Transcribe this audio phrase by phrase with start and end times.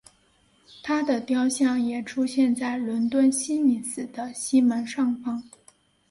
[0.81, 5.43] 她的雕像也出现在伦敦西敏寺的西门上方。